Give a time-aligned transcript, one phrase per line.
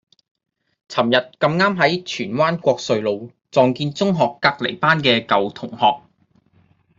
[0.89, 6.01] 噚日咁啱喺荃灣國瑞路撞見中學隔離班嘅舊同學